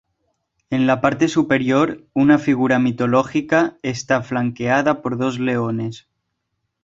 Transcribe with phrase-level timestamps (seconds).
[0.71, 6.07] En la parte superior, una figura mitológica está flanqueada por dos leones.